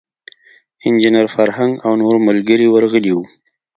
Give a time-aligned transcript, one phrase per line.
[0.85, 3.23] انجینیر فرهنګ او نور ملګري ورغلي وو.